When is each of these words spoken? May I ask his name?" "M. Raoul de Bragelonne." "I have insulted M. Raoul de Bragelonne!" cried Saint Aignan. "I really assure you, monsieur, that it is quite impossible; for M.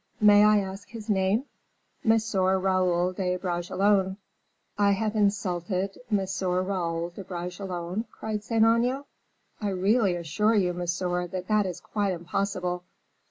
May 0.19 0.43
I 0.43 0.61
ask 0.61 0.89
his 0.89 1.11
name?" 1.11 1.45
"M. 2.03 2.17
Raoul 2.33 3.13
de 3.13 3.37
Bragelonne." 3.37 4.17
"I 4.75 4.93
have 4.93 5.15
insulted 5.15 5.95
M. 6.11 6.25
Raoul 6.41 7.11
de 7.11 7.23
Bragelonne!" 7.23 8.05
cried 8.09 8.43
Saint 8.43 8.65
Aignan. 8.65 9.03
"I 9.61 9.69
really 9.69 10.15
assure 10.15 10.55
you, 10.55 10.73
monsieur, 10.73 11.27
that 11.27 11.45
it 11.51 11.65
is 11.67 11.81
quite 11.81 12.13
impossible; 12.13 12.79
for 12.79 12.83
M. 12.83 12.87